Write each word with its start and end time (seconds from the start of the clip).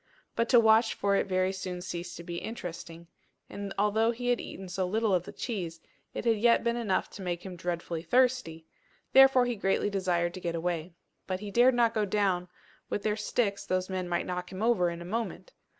But 0.35 0.49
to 0.49 0.59
watch 0.59 0.95
for 0.95 1.15
it 1.15 1.27
very 1.27 1.53
soon 1.53 1.79
ceased 1.79 2.17
to 2.17 2.23
be 2.23 2.37
interesting; 2.37 3.05
and 3.51 3.71
although 3.77 4.09
he 4.09 4.29
had 4.29 4.41
eaten 4.41 4.67
so 4.67 4.87
little 4.87 5.13
of 5.13 5.25
the 5.25 5.31
cheese, 5.31 5.79
it 6.15 6.25
had 6.25 6.37
yet 6.39 6.63
been 6.63 6.75
enough 6.75 7.11
to 7.11 7.21
make 7.21 7.45
him 7.45 7.55
dreadfully 7.55 8.01
thirsty, 8.01 8.65
therefore 9.13 9.45
he 9.45 9.55
greatly 9.55 9.91
desired 9.91 10.33
to 10.33 10.39
get 10.41 10.55
away. 10.55 10.95
But 11.27 11.39
he 11.41 11.51
dared 11.51 11.75
not 11.75 11.93
go 11.93 12.05
down: 12.05 12.47
with 12.89 13.03
their 13.03 13.15
sticks 13.15 13.63
those 13.63 13.91
men 13.91 14.09
might 14.09 14.25
knock 14.25 14.51
him 14.51 14.63
over 14.63 14.89
in 14.89 15.03
a 15.03 15.05
moment! 15.05 15.53